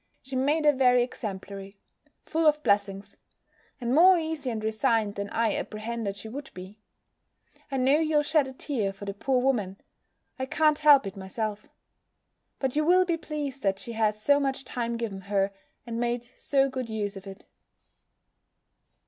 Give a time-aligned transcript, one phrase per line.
[0.23, 1.77] She made a very exemplary
[2.25, 3.17] Full of blessings
[3.79, 6.79] And more easy and resigned, than I apprehended she would be.
[7.71, 9.79] I know you'll shed a tear for the poor woman:
[10.39, 11.69] I can't help it myself.
[12.57, 15.51] But you will be pleased that she had so much time given her,
[15.85, 17.45] and made so good use of it.